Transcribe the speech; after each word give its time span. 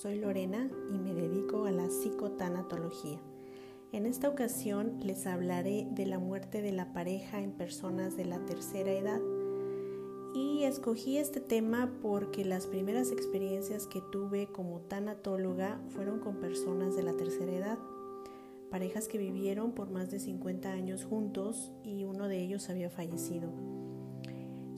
soy 0.00 0.20
Lorena 0.20 0.70
y 0.94 0.98
me 0.98 1.12
dedico 1.12 1.64
a 1.64 1.72
la 1.72 1.90
psicotanatología. 1.90 3.18
En 3.90 4.06
esta 4.06 4.28
ocasión 4.28 5.00
les 5.02 5.26
hablaré 5.26 5.88
de 5.90 6.06
la 6.06 6.20
muerte 6.20 6.62
de 6.62 6.70
la 6.70 6.92
pareja 6.92 7.40
en 7.42 7.50
personas 7.50 8.16
de 8.16 8.24
la 8.24 8.38
tercera 8.46 8.92
edad. 8.92 9.20
Y 10.34 10.62
escogí 10.62 11.16
este 11.16 11.40
tema 11.40 11.90
porque 12.00 12.44
las 12.44 12.68
primeras 12.68 13.10
experiencias 13.10 13.88
que 13.88 14.00
tuve 14.12 14.46
como 14.46 14.82
tanatóloga 14.82 15.80
fueron 15.88 16.20
con 16.20 16.36
personas 16.36 16.94
de 16.94 17.02
la 17.02 17.16
tercera 17.16 17.50
edad, 17.50 17.78
parejas 18.70 19.08
que 19.08 19.18
vivieron 19.18 19.72
por 19.72 19.90
más 19.90 20.10
de 20.10 20.20
50 20.20 20.70
años 20.70 21.06
juntos 21.06 21.72
y 21.82 22.04
uno 22.04 22.28
de 22.28 22.40
ellos 22.40 22.70
había 22.70 22.88
fallecido. 22.88 23.50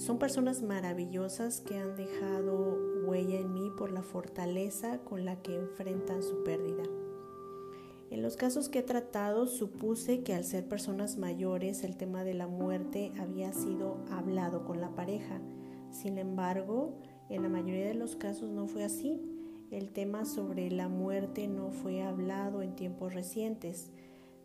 Son 0.01 0.19
personas 0.19 0.63
maravillosas 0.63 1.61
que 1.61 1.77
han 1.77 1.95
dejado 1.95 2.79
huella 3.05 3.39
en 3.39 3.53
mí 3.53 3.71
por 3.77 3.93
la 3.93 4.03
fortaleza 4.03 5.01
con 5.01 5.27
la 5.27 5.43
que 5.43 5.55
enfrentan 5.55 6.23
su 6.23 6.43
pérdida. 6.43 6.85
En 8.09 8.23
los 8.23 8.39
casos 8.39 8.71
que 8.71 8.79
he 8.79 8.83
tratado 8.83 9.47
supuse 9.47 10.23
que 10.23 10.33
al 10.33 10.45
ser 10.45 10.67
personas 10.67 11.19
mayores 11.19 11.85
el 11.85 11.99
tema 11.99 12.25
de 12.25 12.33
la 12.33 12.47
muerte 12.47 13.13
había 13.21 13.53
sido 13.53 13.99
hablado 14.11 14.65
con 14.65 14.81
la 14.81 14.95
pareja. 14.95 15.43
Sin 15.91 16.17
embargo, 16.17 16.95
en 17.29 17.43
la 17.43 17.51
mayoría 17.51 17.89
de 17.89 17.95
los 17.95 18.17
casos 18.17 18.49
no 18.49 18.67
fue 18.69 18.85
así. 18.85 19.21
El 19.71 19.91
tema 19.93 20.25
sobre 20.25 20.71
la 20.71 20.89
muerte 20.89 21.47
no 21.47 21.73
fue 21.73 22.01
hablado 22.03 22.63
en 22.63 22.75
tiempos 22.75 23.13
recientes. 23.13 23.91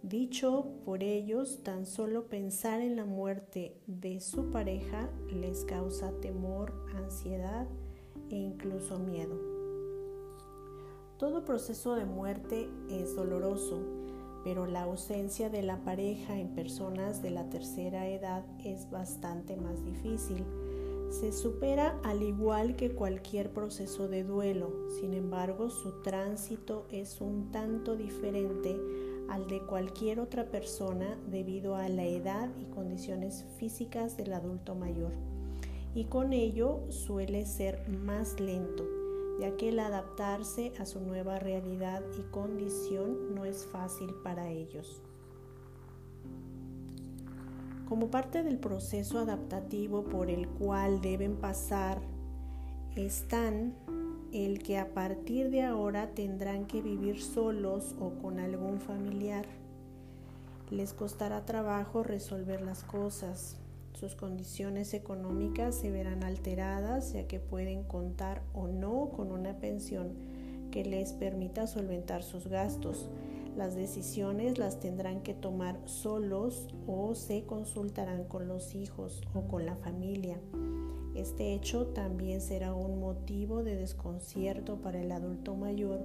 Dicho 0.10 0.68
por 0.86 1.02
ellos, 1.02 1.64
tan 1.64 1.88
solo 1.88 2.28
pensar 2.28 2.80
en 2.80 2.96
la 2.96 3.06
muerte 3.06 3.76
de 3.88 4.20
su 4.20 4.52
pareja 4.52 5.10
les 5.34 5.66
causa 5.66 6.12
temor, 6.22 6.74
ansiedad 6.96 7.66
e 8.30 8.36
incluso 8.36 9.00
miedo. 9.00 9.36
Todo 11.18 11.44
proceso 11.44 11.96
de 11.96 12.06
muerte 12.06 12.70
es 12.88 13.16
doloroso, 13.16 13.82
pero 14.44 14.68
la 14.68 14.84
ausencia 14.84 15.50
de 15.50 15.64
la 15.64 15.84
pareja 15.84 16.40
en 16.40 16.54
personas 16.54 17.24
de 17.24 17.32
la 17.32 17.50
tercera 17.50 18.08
edad 18.08 18.46
es 18.64 18.92
bastante 18.92 19.58
más 19.58 19.84
difícil. 19.84 20.46
Se 21.10 21.32
supera 21.32 22.00
al 22.04 22.22
igual 22.22 22.76
que 22.76 22.94
cualquier 22.94 23.52
proceso 23.52 24.08
de 24.08 24.24
duelo, 24.24 24.72
sin 25.00 25.16
embargo 25.16 25.72
su 25.72 26.04
tránsito 26.04 26.86
es 26.92 27.22
un 27.22 27.50
tanto 27.52 27.96
diferente 27.96 28.80
al 29.30 29.48
de 29.48 29.62
cualquier 29.62 30.20
otra 30.20 30.46
persona 30.46 31.18
debido 31.30 31.76
a 31.76 31.90
la 31.90 32.04
edad 32.04 32.50
y 32.60 32.66
condiciones 32.66 33.46
físicas 33.58 34.18
del 34.18 34.34
adulto 34.34 34.76
mayor. 34.76 35.12
Y 35.94 36.06
con 36.06 36.34
ello 36.34 36.82
suele 36.90 37.46
ser 37.46 37.88
más 37.90 38.40
lento, 38.40 38.84
ya 39.40 39.56
que 39.58 39.70
el 39.70 39.80
adaptarse 39.80 40.74
a 40.80 40.86
su 40.86 41.00
nueva 41.00 41.40
realidad 41.40 42.04
y 42.20 42.22
condición 42.32 43.34
no 43.34 43.46
es 43.46 43.66
fácil 43.66 44.14
para 44.24 44.50
ellos. 44.50 45.02
Como 47.88 48.10
parte 48.10 48.44
del 48.44 48.58
proceso 48.58 49.20
adaptativo 49.20 50.04
por 50.04 50.30
el 50.30 50.48
cual 50.48 51.02
deben 51.02 51.36
pasar, 51.36 52.02
están 52.96 53.76
el 54.34 54.60
que 54.60 54.78
a 54.78 54.94
partir 54.94 55.50
de 55.50 55.64
ahora 55.64 56.12
tendrán 56.12 56.66
que 56.66 56.82
vivir 56.82 57.22
solos 57.22 57.96
o 58.00 58.12
con 58.22 58.40
algún 58.40 58.80
familiar. 58.80 59.46
Les 60.72 60.94
costará 60.94 61.46
trabajo 61.46 62.04
resolver 62.04 62.62
las 62.62 62.84
cosas. 62.84 63.58
Sus 63.94 64.16
condiciones 64.16 64.94
económicas 64.94 65.76
se 65.76 65.92
verán 65.92 66.24
alteradas 66.24 67.14
ya 67.14 67.28
que 67.28 67.40
pueden 67.40 67.84
contar 67.84 68.42
o 68.54 68.68
no 68.68 69.12
con 69.16 69.32
una 69.32 69.58
pensión 69.60 70.14
que 70.72 70.84
les 70.84 71.14
permita 71.14 71.68
solventar 71.68 72.24
sus 72.24 72.48
gastos. 72.48 73.10
Las 73.56 73.76
decisiones 73.76 74.58
las 74.58 74.82
tendrán 74.82 75.22
que 75.22 75.34
tomar 75.34 75.80
solos 75.86 76.68
o 76.88 77.16
se 77.16 77.46
consultarán 77.46 78.26
con 78.26 78.50
los 78.50 78.76
hijos 78.76 79.22
o 79.34 79.48
con 79.48 79.66
la 79.66 79.76
familia. 79.78 80.38
Este 81.26 81.56
hecho 81.56 81.88
también 81.88 82.40
será 82.40 82.76
un 82.76 83.00
motivo 83.00 83.64
de 83.64 83.76
desconcierto 83.76 84.80
para 84.84 85.02
el 85.02 85.12
adulto 85.12 85.56
mayor, 85.56 86.00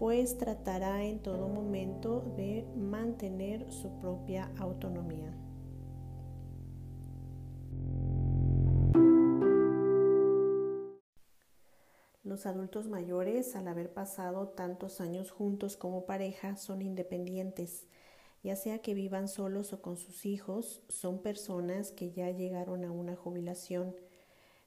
pues 0.00 0.36
tratará 0.36 1.04
en 1.04 1.20
todo 1.20 1.46
momento 1.46 2.22
de 2.36 2.66
mantener 2.76 3.70
su 3.70 4.00
propia 4.00 4.50
autonomía. 4.58 5.32
Los 12.24 12.44
adultos 12.44 12.88
mayores, 12.88 13.54
al 13.54 13.68
haber 13.68 13.92
pasado 13.94 14.48
tantos 14.48 15.00
años 15.00 15.30
juntos 15.30 15.76
como 15.76 16.04
pareja, 16.04 16.56
son 16.56 16.82
independientes. 16.82 17.86
Ya 18.42 18.56
sea 18.56 18.80
que 18.80 18.94
vivan 18.94 19.28
solos 19.28 19.72
o 19.72 19.80
con 19.80 19.96
sus 19.96 20.26
hijos, 20.26 20.82
son 20.88 21.22
personas 21.22 21.92
que 21.92 22.10
ya 22.10 22.28
llegaron 22.32 22.84
a 22.84 22.90
una 22.90 23.14
jubilación 23.14 23.94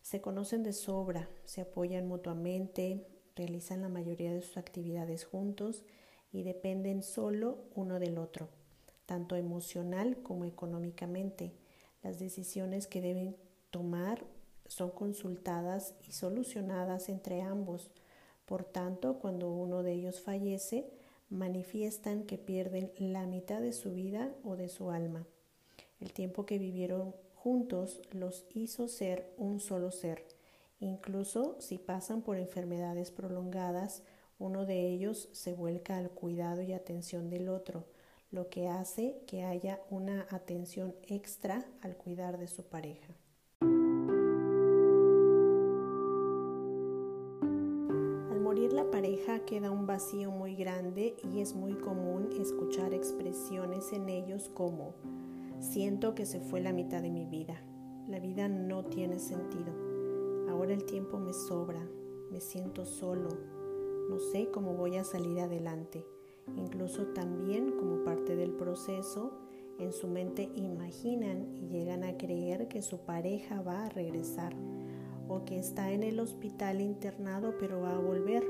se 0.05 0.21
conocen 0.21 0.61
de 0.61 0.71
sobra, 0.71 1.27
se 1.45 1.61
apoyan 1.61 2.07
mutuamente, 2.07 3.07
realizan 3.35 3.81
la 3.81 3.89
mayoría 3.89 4.31
de 4.31 4.43
sus 4.43 4.55
actividades 4.55 5.25
juntos 5.25 5.83
y 6.31 6.43
dependen 6.43 7.01
solo 7.01 7.57
uno 7.73 7.97
del 7.97 8.19
otro, 8.19 8.47
tanto 9.07 9.35
emocional 9.35 10.21
como 10.21 10.45
económicamente. 10.45 11.53
Las 12.03 12.19
decisiones 12.19 12.85
que 12.85 13.01
deben 13.01 13.35
tomar 13.71 14.23
son 14.67 14.91
consultadas 14.91 15.95
y 16.07 16.11
solucionadas 16.11 17.09
entre 17.09 17.41
ambos. 17.41 17.89
Por 18.45 18.63
tanto, 18.63 19.17
cuando 19.17 19.51
uno 19.51 19.81
de 19.81 19.93
ellos 19.93 20.22
fallece, 20.22 20.87
manifiestan 21.31 22.25
que 22.25 22.37
pierden 22.37 22.91
la 22.99 23.25
mitad 23.25 23.59
de 23.59 23.73
su 23.73 23.95
vida 23.95 24.31
o 24.43 24.55
de 24.55 24.69
su 24.69 24.91
alma. 24.91 25.25
El 25.99 26.13
tiempo 26.13 26.45
que 26.45 26.59
vivieron 26.59 27.16
juntos 27.45 28.01
los 28.11 28.44
hizo 28.56 28.88
ser 28.88 29.31
un 29.38 29.59
solo 29.59 29.91
ser. 29.91 30.25
Incluso 30.79 31.56
si 31.59 31.78
pasan 31.78 32.23
por 32.23 32.39
enfermedades 32.39 33.11
prolongadas, 33.11 34.01
uno 34.39 34.66
de 34.66 34.89
ellos 34.89 35.29
se 35.31 35.53
vuelca 35.53 35.97
al 35.97 36.09
cuidado 36.09 36.63
y 36.63 36.73
atención 36.73 37.29
del 37.29 37.50
otro, 37.50 37.85
lo 38.31 38.50
que 38.50 38.67
hace 38.67 39.22
que 39.28 39.44
haya 39.44 39.79
una 39.91 40.25
atención 40.31 40.95
extra 41.07 41.63
al 41.81 41.95
cuidar 41.95 42.39
de 42.39 42.47
su 42.47 42.63
pareja. 42.63 43.13
Al 48.31 48.39
morir 48.39 48.73
la 48.73 48.89
pareja 48.89 49.45
queda 49.45 49.69
un 49.69 49.85
vacío 49.85 50.31
muy 50.31 50.55
grande 50.55 51.16
y 51.31 51.41
es 51.41 51.53
muy 51.53 51.75
común 51.75 52.28
escuchar 52.41 52.91
expresiones 52.95 53.94
en 53.94 54.09
ellos 54.09 54.50
como 54.50 54.95
Siento 55.59 56.16
que 56.16 56.25
se 56.25 56.39
fue 56.39 56.61
la 56.61 56.73
mitad 56.73 57.01
de 57.01 57.11
mi 57.11 57.25
vida. 57.25 57.61
La 58.07 58.19
vida 58.19 58.47
no 58.47 58.85
tiene 58.85 59.19
sentido. 59.19 59.73
Ahora 60.49 60.73
el 60.73 60.85
tiempo 60.85 61.19
me 61.19 61.33
sobra. 61.33 61.88
Me 62.31 62.39
siento 62.39 62.85
solo. 62.85 63.29
No 64.09 64.19
sé 64.19 64.49
cómo 64.51 64.73
voy 64.73 64.97
a 64.97 65.03
salir 65.03 65.39
adelante. 65.39 66.05
Incluso 66.55 67.07
también 67.07 67.71
como 67.71 68.03
parte 68.03 68.35
del 68.35 68.51
proceso, 68.51 69.31
en 69.79 69.91
su 69.91 70.07
mente 70.07 70.49
imaginan 70.55 71.55
y 71.55 71.67
llegan 71.67 72.03
a 72.03 72.17
creer 72.17 72.67
que 72.67 72.81
su 72.81 72.99
pareja 72.99 73.61
va 73.61 73.85
a 73.85 73.89
regresar 73.89 74.55
o 75.27 75.43
que 75.43 75.57
está 75.59 75.91
en 75.91 76.03
el 76.03 76.19
hospital 76.19 76.81
internado 76.81 77.55
pero 77.59 77.81
va 77.81 77.95
a 77.95 77.99
volver. 77.99 78.45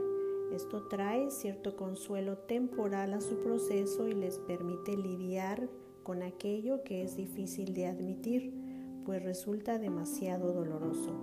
Esto 0.54 0.88
trae 0.88 1.32
cierto 1.32 1.76
consuelo 1.76 2.38
temporal 2.38 3.14
a 3.14 3.22
su 3.22 3.38
proceso 3.40 4.08
y 4.08 4.14
les 4.14 4.38
permite 4.40 4.96
lidiar 4.96 5.70
con 6.06 6.22
aquello 6.22 6.84
que 6.84 7.02
es 7.02 7.18
difícil 7.18 7.74
de 7.74 7.88
admitir, 7.88 8.54
pues 9.06 9.24
resulta 9.24 9.80
demasiado 9.80 10.54
doloroso. 10.54 11.16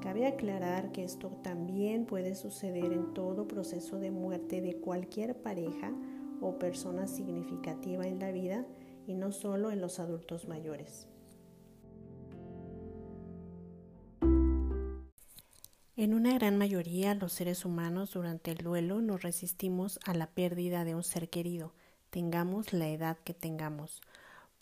Cabe 0.00 0.28
aclarar 0.28 0.92
que 0.92 1.02
esto 1.02 1.28
también 1.42 2.06
puede 2.06 2.36
suceder 2.36 2.92
en 2.92 3.14
todo 3.14 3.48
proceso 3.48 3.98
de 3.98 4.12
muerte 4.12 4.60
de 4.60 4.76
cualquier 4.76 5.42
pareja 5.42 5.92
o 6.40 6.56
persona 6.56 7.08
significativa 7.08 8.06
en 8.06 8.20
la 8.20 8.30
vida 8.30 8.64
y 9.08 9.14
no 9.14 9.32
solo 9.32 9.72
en 9.72 9.80
los 9.80 9.98
adultos 9.98 10.46
mayores. 10.46 11.08
En 15.96 16.14
una 16.14 16.32
gran 16.34 16.56
mayoría 16.58 17.16
los 17.16 17.32
seres 17.32 17.64
humanos 17.64 18.12
durante 18.12 18.52
el 18.52 18.58
duelo 18.58 19.00
nos 19.02 19.22
resistimos 19.22 19.98
a 20.04 20.14
la 20.14 20.28
pérdida 20.28 20.84
de 20.84 20.94
un 20.94 21.02
ser 21.02 21.28
querido, 21.28 21.74
tengamos 22.12 22.74
la 22.74 22.88
edad 22.88 23.16
que 23.24 23.32
tengamos, 23.32 24.02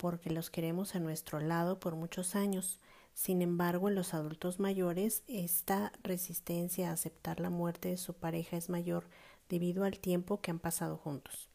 porque 0.01 0.31
los 0.31 0.49
queremos 0.49 0.95
a 0.95 0.99
nuestro 0.99 1.39
lado 1.39 1.79
por 1.79 1.95
muchos 1.95 2.35
años. 2.35 2.79
Sin 3.13 3.43
embargo, 3.43 3.87
en 3.87 3.93
los 3.93 4.15
adultos 4.15 4.59
mayores, 4.59 5.21
esta 5.27 5.91
resistencia 6.01 6.89
a 6.89 6.93
aceptar 6.93 7.39
la 7.39 7.51
muerte 7.51 7.89
de 7.89 7.97
su 7.97 8.15
pareja 8.15 8.57
es 8.57 8.67
mayor 8.67 9.05
debido 9.47 9.83
al 9.83 9.99
tiempo 9.99 10.41
que 10.41 10.49
han 10.49 10.57
pasado 10.57 10.97
juntos. 10.97 11.49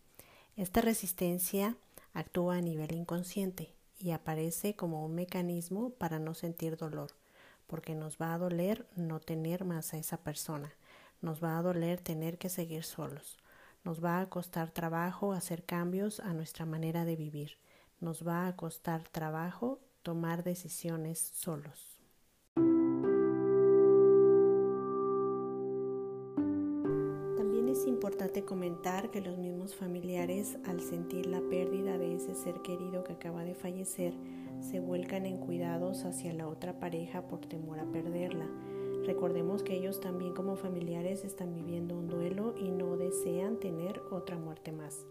Esta 0.54 0.80
resistencia 0.80 1.76
actúa 2.14 2.58
a 2.58 2.60
nivel 2.60 2.94
inconsciente 2.94 3.74
y 3.98 4.12
aparece 4.12 4.76
como 4.76 5.04
un 5.04 5.16
mecanismo 5.16 5.90
para 5.90 6.20
no 6.20 6.32
sentir 6.32 6.76
dolor, 6.76 7.10
porque 7.66 7.96
nos 7.96 8.16
va 8.16 8.32
a 8.32 8.38
doler 8.38 8.86
no 8.94 9.18
tener 9.18 9.64
más 9.64 9.92
a 9.92 9.98
esa 9.98 10.18
persona, 10.18 10.72
Nos 11.20 11.42
va 11.42 11.58
a 11.58 11.62
doler 11.62 12.00
tener 12.00 12.38
que 12.38 12.48
seguir 12.48 12.84
solos. 12.84 13.38
Nos 13.82 14.04
va 14.04 14.20
a 14.20 14.28
costar 14.28 14.70
trabajo 14.70 15.32
hacer 15.32 15.64
cambios 15.64 16.20
a 16.20 16.32
nuestra 16.32 16.64
manera 16.64 17.04
de 17.04 17.16
vivir. 17.16 17.56
Nos 18.00 18.26
va 18.26 18.46
a 18.46 18.56
costar 18.56 19.02
trabajo 19.08 19.80
tomar 20.02 20.44
decisiones 20.44 21.18
solos. 21.18 22.00
También 27.36 27.68
es 27.68 27.86
importante 27.86 28.44
comentar 28.44 29.10
que 29.10 29.20
los 29.20 29.38
mismos 29.38 29.74
familiares, 29.74 30.58
al 30.66 30.80
sentir 30.80 31.26
la 31.26 31.40
pérdida 31.40 31.98
de 31.98 32.14
ese 32.14 32.34
ser 32.34 32.62
querido 32.62 33.04
que 33.04 33.14
acaba 33.14 33.44
de 33.44 33.54
fallecer, 33.54 34.14
se 34.60 34.80
vuelcan 34.80 35.26
en 35.26 35.38
cuidados 35.38 36.04
hacia 36.04 36.32
la 36.32 36.48
otra 36.48 36.78
pareja 36.78 37.28
por 37.28 37.46
temor 37.46 37.78
a 37.78 37.84
perderla 37.86 38.46
Recordemos 39.06 39.62
que 39.62 39.76
ellos 39.76 40.00
también 40.00 40.34
como 40.34 40.56
familiares 40.56 41.24
están 41.24 41.54
viviendo 41.54 41.96
un 41.96 42.08
duelo 42.08 42.54
y 42.58 42.72
no 42.72 42.96
desean 42.96 43.60
tener 43.60 44.02
otra 44.10 44.36
muerte 44.36 44.72
más. 44.72 45.06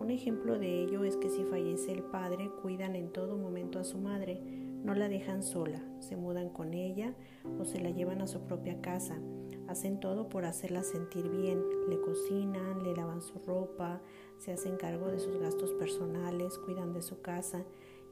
Un 0.00 0.10
ejemplo 0.10 0.58
de 0.58 0.82
ello 0.82 1.04
es 1.04 1.16
que 1.16 1.30
si 1.30 1.44
fallece 1.44 1.92
el 1.92 2.02
padre, 2.02 2.50
cuidan 2.62 2.96
en 2.96 3.12
todo 3.12 3.36
momento 3.36 3.78
a 3.78 3.84
su 3.84 3.98
madre, 3.98 4.40
no 4.84 4.94
la 4.94 5.08
dejan 5.08 5.42
sola, 5.42 5.82
se 5.98 6.16
mudan 6.16 6.48
con 6.50 6.72
ella 6.72 7.14
o 7.58 7.64
se 7.64 7.80
la 7.80 7.90
llevan 7.90 8.22
a 8.22 8.26
su 8.26 8.42
propia 8.42 8.80
casa. 8.80 9.18
Hacen 9.66 9.98
todo 9.98 10.28
por 10.28 10.44
hacerla 10.44 10.84
sentir 10.84 11.28
bien, 11.28 11.60
le 11.88 12.00
cocinan, 12.00 12.84
le 12.84 12.94
lavan 12.94 13.20
su 13.20 13.40
ropa, 13.40 14.00
se 14.38 14.52
hacen 14.52 14.76
cargo 14.76 15.08
de 15.08 15.18
sus 15.18 15.38
gastos 15.38 15.72
personales, 15.72 16.56
cuidan 16.58 16.92
de 16.92 17.02
su 17.02 17.20
casa. 17.20 17.64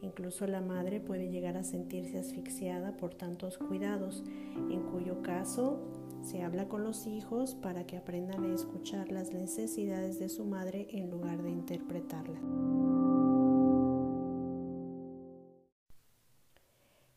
Incluso 0.03 0.47
la 0.49 0.61
madre 0.61 1.00
puede 1.00 1.31
llegar 1.31 1.56
a 1.56 1.62
sentirse 1.62 2.19
asfixiada 2.19 2.97
por 2.97 3.15
tantos 3.15 3.56
cuidados, 3.56 4.25
en 4.69 4.82
cuyo 4.82 5.23
caso 5.23 5.79
se 6.25 6.43
habla 6.43 6.69
con 6.69 6.82
los 6.82 7.06
hijos 7.06 7.55
para 7.55 7.87
que 7.87 7.99
aprendan 7.99 8.44
a 8.44 8.55
escuchar 8.55 9.12
las 9.12 9.32
necesidades 9.32 10.19
de 10.19 10.29
su 10.29 10.44
madre 10.44 10.88
en 10.91 11.11
lugar 11.11 11.43
de 11.43 11.50
interpretarla. 11.50 12.41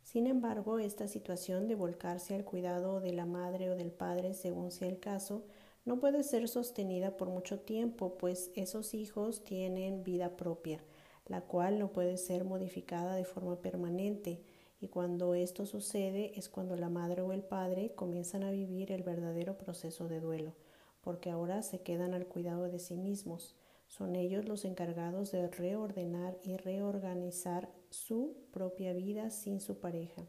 Sin 0.04 0.27
embargo, 0.27 0.80
esta 0.80 1.07
situación 1.07 1.68
de 1.68 1.75
volcarse 1.75 2.36
al 2.36 2.44
cuidado 2.44 3.00
de 3.00 3.13
la 3.13 3.25
madre 3.25 3.69
o 3.69 3.75
del 3.75 3.92
padre, 3.92 4.33
según 4.33 4.71
sea 4.71 4.89
el 4.89 5.00
caso, 5.00 5.45
no 5.86 6.00
puede 6.00 6.24
ser 6.24 6.48
sostenida 6.50 7.15
por 7.15 7.30
mucho 7.30 7.62
tiempo, 7.62 8.18
pues 8.18 8.51
esos 8.56 8.94
hijos 8.94 9.44
tienen 9.44 10.04
vida 10.04 10.36
propia 10.36 10.81
la 11.27 11.42
cual 11.42 11.77
no 11.80 11.92
puede 11.92 12.18
ser 12.18 12.45
modificada 12.45 13.15
de 13.15 13.25
forma 13.25 13.62
permanente, 13.62 14.42
y 14.79 14.88
cuando 14.88 15.33
esto 15.33 15.65
sucede 15.65 16.31
es 16.38 16.50
cuando 16.50 16.75
la 16.75 16.89
madre 16.89 17.21
o 17.21 17.33
el 17.33 17.44
padre 17.44 17.94
comienzan 17.95 18.44
a 18.44 18.51
vivir 18.51 18.91
el 18.91 19.03
verdadero 19.03 19.57
proceso 19.57 20.07
de 20.07 20.19
duelo, 20.19 20.53
porque 21.01 21.29
ahora 21.29 21.62
se 21.62 21.81
quedan 21.81 22.13
al 22.13 22.27
cuidado 22.27 22.69
de 22.69 22.79
sí 22.79 22.95
mismos. 22.95 23.56
Son 23.88 24.15
ellos 24.15 24.47
los 24.47 24.65
encargados 24.65 25.31
de 25.31 25.47
reordenar 25.47 26.38
y 26.44 26.57
reorganizar 26.57 27.69
su 27.89 28.35
propia 28.51 28.94
vida 28.94 29.29
sin 29.29 29.62
su 29.62 29.79
pareja. 29.79 30.24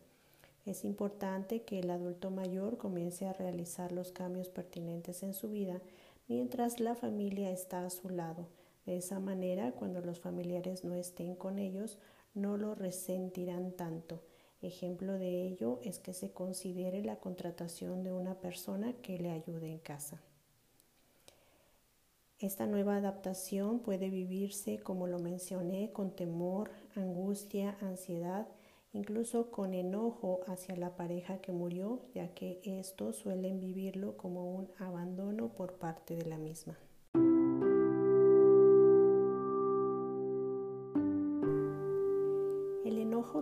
Es 0.65 0.85
importante 0.85 1.62
que 1.62 1.81
el 1.81 1.91
adulto 1.91 2.31
mayor 2.31 2.79
comience 2.79 3.27
a 3.27 3.33
realizar 3.33 3.93
los 3.93 4.12
cambios 4.12 4.49
pertinentes 4.49 5.23
en 5.23 5.35
su 5.35 5.51
vida 5.51 5.81
mientras 6.29 6.79
la 6.79 6.94
familia 6.94 7.51
está 7.51 7.85
a 7.85 7.91
su 7.91 8.09
lado 8.11 8.47
de 8.89 8.97
esa 8.97 9.21
manera, 9.21 9.73
cuando 9.73 10.01
los 10.01 10.19
familiares 10.19 10.83
no 10.83 10.94
estén 10.94 11.35
con 11.35 11.59
ellos, 11.59 11.99
no 12.33 12.56
lo 12.56 12.75
resentirán 12.75 13.73
tanto. 13.73 14.23
Ejemplo 14.60 15.12
de 15.12 15.43
ello 15.46 15.78
es 15.84 16.00
que 16.00 16.12
se 16.12 16.32
considere 16.32 17.02
la 17.05 17.16
contratación 17.16 18.02
de 18.02 18.12
una 18.12 18.40
persona 18.40 18.93
que 19.02 19.19
le 19.19 19.31
ayude 19.31 19.70
en 19.70 19.78
casa. 19.78 20.20
Esta 22.40 22.66
nueva 22.66 22.96
adaptación 22.96 23.81
puede 23.81 24.10
vivirse, 24.10 24.78
como 24.78 25.06
lo 25.06 25.19
mencioné, 25.19 25.93
con 25.93 26.10
temor, 26.10 26.70
angustia, 26.94 27.76
ansiedad, 27.81 28.49
incluso 28.93 29.50
con 29.50 29.75
enojo 29.75 30.40
hacia 30.46 30.76
la 30.76 30.96
pareja 30.96 31.40
que 31.40 31.52
murió, 31.52 32.00
ya 32.14 32.34
que 32.34 32.60
estos 32.64 33.16
suelen 33.16 33.60
vivirlo 33.60 34.16
como 34.16 34.55
un 34.55 34.69
abandono 34.78 35.49
por 35.49 35.75
parte 35.78 36.16
de 36.16 36.26
la 36.26 36.38
misma. 36.38 36.78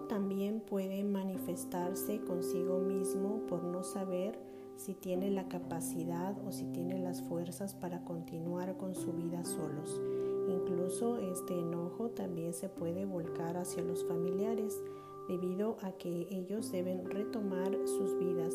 También 0.02 0.60
puede 0.60 1.02
manifestarse 1.04 2.20
consigo 2.20 2.78
mismo 2.78 3.40
por 3.48 3.64
no 3.64 3.82
saber 3.82 4.38
si 4.76 4.94
tiene 4.94 5.31
la 5.31 5.48
capacidad 5.48 6.37
o 6.46 6.52
si 6.52 6.64
tiene 6.66 6.98
las 6.98 7.22
fuerzas 7.22 7.75
para 7.75 8.04
continuar 8.04 8.76
con 8.76 8.94
su 8.94 9.12
vida 9.12 9.44
solos. 9.44 10.00
Incluso 10.48 11.19
este 11.19 11.58
enojo 11.58 12.10
también 12.10 12.52
se 12.52 12.69
puede 12.69 13.04
volcar 13.04 13.56
hacia 13.56 13.82
los 13.82 14.04
familiares 14.04 14.81
debido 15.28 15.76
a 15.82 15.93
que 15.93 16.28
ellos 16.31 16.70
deben 16.70 17.04
retomar 17.04 17.76
sus 17.87 18.19
vidas. 18.19 18.54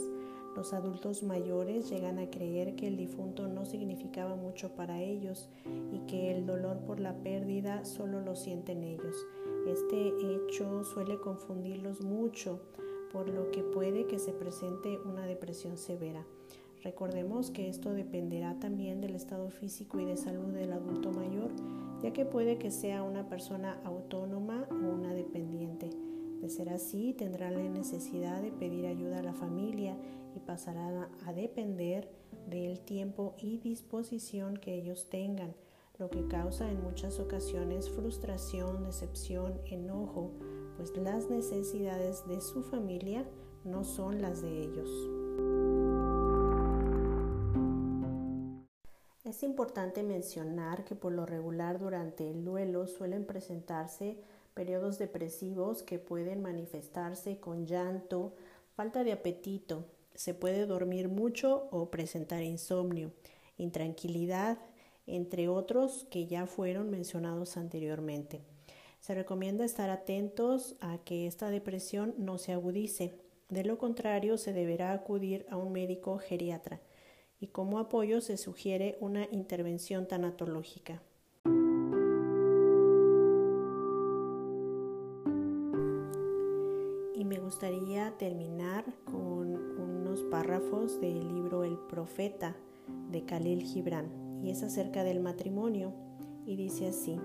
Los 0.55 0.73
adultos 0.73 1.23
mayores 1.23 1.89
llegan 1.89 2.19
a 2.19 2.29
creer 2.29 2.75
que 2.75 2.87
el 2.87 2.97
difunto 2.97 3.47
no 3.47 3.65
significaba 3.65 4.35
mucho 4.35 4.75
para 4.75 5.01
ellos 5.01 5.49
y 5.91 5.99
que 6.07 6.31
el 6.31 6.45
dolor 6.45 6.79
por 6.79 6.99
la 6.99 7.15
pérdida 7.15 7.85
solo 7.85 8.21
lo 8.21 8.35
sienten 8.35 8.83
ellos. 8.83 9.15
Este 9.67 10.13
hecho 10.33 10.83
suele 10.83 11.19
confundirlos 11.19 12.01
mucho, 12.01 12.59
por 13.11 13.29
lo 13.29 13.51
que 13.51 13.61
puede 13.61 14.07
que 14.07 14.17
se 14.17 14.31
presente 14.31 14.99
una 15.05 15.27
depresión 15.27 15.77
severa. 15.77 16.25
Recordemos 16.83 17.51
que 17.51 17.69
esto 17.69 17.93
dependerá 17.93 18.59
también 18.59 19.01
del 19.01 19.13
estado 19.13 19.49
físico 19.49 19.99
y 19.99 20.05
de 20.05 20.17
salud 20.17 20.47
del 20.47 20.73
adulto 20.73 21.11
mayor, 21.11 21.51
ya 22.01 22.11
que 22.11 22.25
puede 22.25 22.57
que 22.57 22.71
sea 22.71 23.03
una 23.03 23.29
persona 23.29 23.79
autónoma 23.83 24.67
o 24.71 24.75
una 24.75 25.13
dependiente. 25.13 25.91
De 26.41 26.49
ser 26.49 26.69
así, 26.69 27.13
tendrá 27.13 27.51
la 27.51 27.61
necesidad 27.61 28.41
de 28.41 28.51
pedir 28.51 28.87
ayuda 28.87 29.19
a 29.19 29.23
la 29.23 29.33
familia 29.33 29.95
y 30.35 30.39
pasará 30.39 31.07
a 31.27 31.33
depender 31.33 32.09
del 32.49 32.79
tiempo 32.79 33.35
y 33.37 33.59
disposición 33.59 34.57
que 34.57 34.73
ellos 34.73 35.07
tengan 35.11 35.53
lo 36.01 36.09
que 36.09 36.27
causa 36.27 36.68
en 36.68 36.81
muchas 36.81 37.19
ocasiones 37.19 37.88
frustración, 37.92 38.83
decepción, 38.83 39.62
enojo, 39.65 40.31
pues 40.75 40.98
las 40.98 41.30
necesidades 41.30 42.27
de 42.27 42.42
su 42.42 42.63
familia 42.63 43.24
no 43.65 43.83
son 43.83 44.19
las 44.19 44.42
de 44.42 44.64
ellos. 44.64 44.90
Es 49.23 49.44
importante 49.44 50.02
mencionar 50.02 50.85
que 50.85 50.95
por 50.95 51.11
lo 51.11 51.28
regular 51.28 51.78
durante 51.78 52.28
el 52.31 52.44
duelo 52.44 52.87
suelen 52.87 53.28
presentarse 53.28 54.18
periodos 54.56 54.97
depresivos 54.97 55.83
que 55.83 55.99
pueden 55.99 56.42
manifestarse 56.42 57.40
con 57.40 57.68
llanto, 57.68 58.33
falta 58.73 59.04
de 59.04 59.11
apetito, 59.11 59.85
se 60.16 60.33
puede 60.33 60.66
dormir 60.66 61.09
mucho 61.09 61.68
o 61.69 61.92
presentar 61.92 62.42
insomnio, 62.42 63.11
intranquilidad, 63.57 64.57
entre 65.07 65.47
otros 65.49 66.05
que 66.09 66.27
ya 66.27 66.45
fueron 66.45 66.89
mencionados 66.89 67.57
anteriormente. 67.57 68.41
Se 68.99 69.15
recomienda 69.15 69.65
estar 69.65 69.89
atentos 69.89 70.75
a 70.79 70.99
que 70.99 71.25
esta 71.25 71.49
depresión 71.49 72.13
no 72.17 72.37
se 72.37 72.53
agudice. 72.53 73.15
De 73.49 73.63
lo 73.63 73.77
contrario, 73.77 74.37
se 74.37 74.53
deberá 74.53 74.93
acudir 74.93 75.45
a 75.49 75.57
un 75.57 75.71
médico 75.71 76.17
geriatra 76.19 76.79
y 77.39 77.47
como 77.47 77.79
apoyo 77.79 78.21
se 78.21 78.37
sugiere 78.37 78.97
una 79.01 79.27
intervención 79.31 80.07
tanatológica. 80.07 81.01
Y 87.15 87.25
me 87.25 87.39
gustaría 87.39 88.15
terminar 88.19 88.85
con 89.05 89.55
unos 89.55 90.21
párrafos 90.25 91.01
del 91.01 91.27
libro 91.27 91.63
El 91.63 91.79
Profeta 91.89 92.55
de 93.09 93.25
Khalil 93.25 93.63
Gibran 93.63 94.20
y 94.42 94.50
es 94.50 94.64
acerca 94.64 95.04
del 95.04 95.19
matrimonio 95.19 95.94
y 96.45 96.56
dice 96.56 96.88
así, 96.88 97.19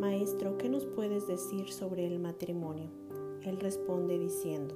Maestro, 0.00 0.58
¿qué 0.58 0.68
nos 0.68 0.86
puedes 0.86 1.26
decir 1.26 1.70
sobre 1.70 2.06
el 2.06 2.18
matrimonio? 2.18 2.90
Él 3.42 3.60
responde 3.60 4.18
diciendo, 4.18 4.74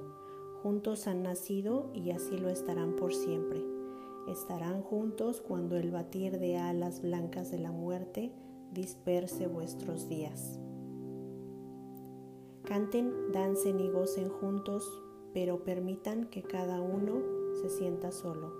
Juntos 0.61 1.07
han 1.07 1.23
nacido 1.23 1.89
y 1.93 2.11
así 2.11 2.37
lo 2.37 2.49
estarán 2.49 2.95
por 2.97 3.13
siempre. 3.13 3.63
Estarán 4.27 4.81
juntos 4.81 5.41
cuando 5.41 5.77
el 5.77 5.89
batir 5.89 6.37
de 6.37 6.57
alas 6.57 7.01
blancas 7.01 7.49
de 7.49 7.59
la 7.59 7.71
muerte 7.71 8.33
disperse 8.73 9.47
vuestros 9.47 10.09
días. 10.09 10.59
Canten, 12.63 13.31
dancen 13.31 13.79
y 13.79 13.89
gocen 13.89 14.29
juntos, 14.29 14.85
pero 15.33 15.63
permitan 15.63 16.25
que 16.25 16.43
cada 16.43 16.81
uno 16.81 17.21
se 17.61 17.69
sienta 17.69 18.11
solo. 18.11 18.53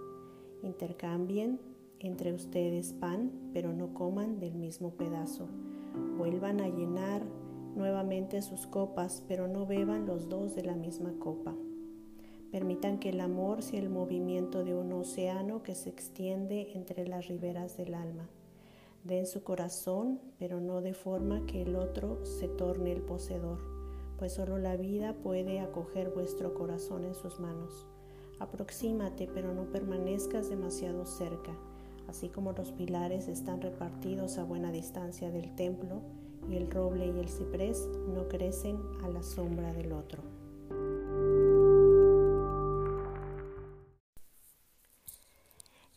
Intercambien, 0.63 1.59
entre 1.99 2.33
ustedes 2.33 2.93
pan, 2.93 3.31
pero 3.53 3.73
no 3.73 3.93
coman 3.93 4.39
del 4.39 4.55
mismo 4.55 4.91
pedazo. 4.91 5.47
Vuelvan 6.17 6.61
a 6.61 6.67
llenar 6.67 7.23
nuevamente 7.75 8.41
sus 8.41 8.67
copas, 8.67 9.23
pero 9.27 9.47
no 9.47 9.65
beban 9.65 10.05
los 10.05 10.29
dos 10.29 10.55
de 10.55 10.63
la 10.63 10.75
misma 10.75 11.13
copa. 11.19 11.55
Permitan 12.51 12.99
que 12.99 13.09
el 13.09 13.21
amor 13.21 13.61
sea 13.61 13.79
el 13.79 13.89
movimiento 13.89 14.63
de 14.63 14.73
un 14.73 14.91
océano 14.93 15.61
que 15.61 15.75
se 15.75 15.89
extiende 15.89 16.71
entre 16.73 17.07
las 17.07 17.27
riberas 17.27 17.77
del 17.77 17.93
alma. 17.93 18.27
Den 19.03 19.27
su 19.27 19.43
corazón, 19.43 20.19
pero 20.39 20.59
no 20.59 20.81
de 20.81 20.93
forma 20.93 21.45
que 21.45 21.61
el 21.61 21.75
otro 21.75 22.25
se 22.25 22.47
torne 22.47 22.91
el 22.91 23.01
poseedor, 23.01 23.59
pues 24.17 24.33
solo 24.33 24.57
la 24.57 24.75
vida 24.75 25.13
puede 25.13 25.59
acoger 25.59 26.09
vuestro 26.09 26.53
corazón 26.53 27.05
en 27.05 27.13
sus 27.13 27.39
manos. 27.39 27.87
Aproxímate, 28.39 29.29
pero 29.33 29.53
no 29.53 29.71
permanezcas 29.71 30.49
demasiado 30.49 31.05
cerca, 31.05 31.55
así 32.09 32.27
como 32.27 32.51
los 32.53 32.71
pilares 32.71 33.27
están 33.27 33.61
repartidos 33.61 34.39
a 34.39 34.43
buena 34.43 34.71
distancia 34.71 35.29
del 35.29 35.55
templo 35.55 36.01
y 36.49 36.55
el 36.55 36.69
roble 36.69 37.05
y 37.05 37.19
el 37.19 37.29
ciprés 37.29 37.87
no 38.07 38.27
crecen 38.27 38.77
a 39.03 39.09
la 39.09 39.21
sombra 39.21 39.71
del 39.73 39.93
otro. 39.93 40.23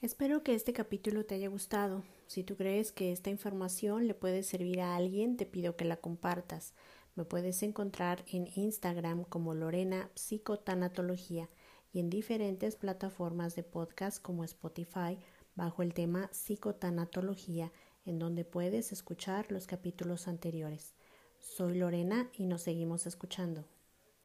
Espero 0.03 0.43
que 0.43 0.55
este 0.55 0.73
capítulo 0.73 1.25
te 1.25 1.37
haya 1.37 1.49
gustado. 1.49 2.03
Si 2.27 2.45
tú 2.45 2.57
crees 2.57 2.93
que 2.93 3.13
esta 3.13 3.31
información 3.31 4.07
le 4.07 4.15
puede 4.15 4.43
servir 4.43 4.81
a 4.81 4.97
alguien, 4.97 5.37
te 5.37 5.47
pido 5.47 5.77
que 5.77 5.85
la 5.85 5.97
compartas. 5.97 6.75
Me 7.15 7.25
puedes 7.25 7.63
encontrar 7.63 8.25
en 8.27 8.49
Instagram 8.55 9.25
como 9.25 9.55
Lorena 9.55 10.11
Psicotanatología 10.15 11.49
y 11.93 12.01
en 12.01 12.11
diferentes 12.11 12.77
plataformas 12.77 13.55
de 13.55 13.63
podcast 13.63 14.21
como 14.21 14.45
Spotify 14.45 15.19
bajo 15.55 15.83
el 15.83 15.95
tema 15.95 16.29
Psicotanatología, 16.33 17.73
en 18.05 18.19
donde 18.19 18.45
puedes 18.45 18.93
escuchar 18.93 19.51
los 19.51 19.67
capítulos 19.67 20.29
anteriores. 20.29 20.95
Soy 21.39 21.79
Lorena 21.79 22.31
y 22.35 22.47
nos 22.47 22.63
seguimos 22.63 23.07
escuchando. 23.07 23.65